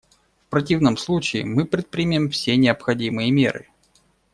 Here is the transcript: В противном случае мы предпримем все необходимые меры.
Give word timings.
В 0.47 0.49
противном 0.49 0.97
случае 0.97 1.45
мы 1.45 1.63
предпримем 1.67 2.31
все 2.31 2.57
необходимые 2.57 3.29
меры. 3.29 3.67